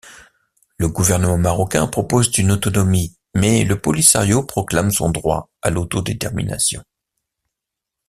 [0.77, 6.81] Le gouvernement marocain propose une autonomie mais le Polisario proclame son droit à l'autodétermination.